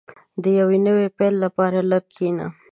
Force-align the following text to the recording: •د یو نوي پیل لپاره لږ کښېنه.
•د 0.43 0.45
یو 0.59 0.69
نوي 0.87 1.07
پیل 1.17 1.33
لپاره 1.45 1.77
لږ 1.91 2.03
کښېنه. 2.11 2.47